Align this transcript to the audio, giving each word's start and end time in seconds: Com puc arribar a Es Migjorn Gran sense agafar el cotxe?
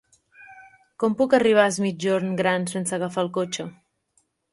Com 1.03 1.17
puc 1.19 1.35
arribar 1.39 1.65
a 1.65 1.73
Es 1.73 1.77
Migjorn 1.83 2.31
Gran 2.39 2.65
sense 2.73 2.97
agafar 2.99 3.27
el 3.27 3.31
cotxe? 3.37 3.67